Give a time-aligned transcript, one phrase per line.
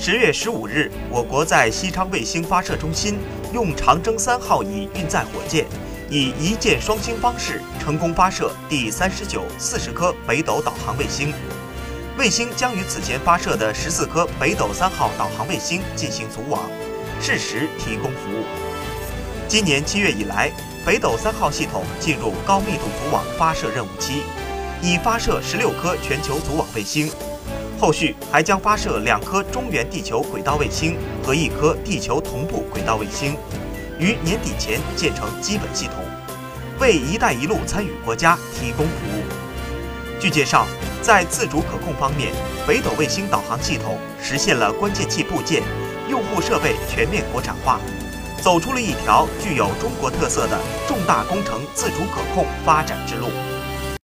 [0.00, 3.18] 十月十五日，我国在西昌卫星发射中心
[3.52, 5.66] 用长征三号乙运载火箭，
[6.08, 11.34] 以一箭双星方式成功发射第三十九、四十颗北斗导航卫星。
[12.16, 16.62] 卫星将与此前发射的十四颗北斗三号导航卫星进行组网，
[17.20, 18.44] 适时提供服务。
[19.48, 20.52] 今年七月以来，
[20.86, 24.22] 北斗三号系统进入高密度组网发射任务期，
[24.80, 27.10] 已发射十六颗全球组网卫星。
[27.80, 33.36] 后续还将发射两颗中原地球轨道卫星和一颗地球同步轨道卫星，
[34.00, 35.94] 于年底前建成基本系统，
[36.80, 39.22] 为“一带一路”参与国家提供服务。
[40.20, 40.66] 据介绍，
[41.00, 42.32] 在自主可控方面，
[42.66, 45.62] 北斗卫星导航系统实现了关键器部件、
[46.10, 47.78] 用户设备全面国产化，
[48.42, 53.28] 走出了一条具有中国特色的重大工程自主可控发展之路。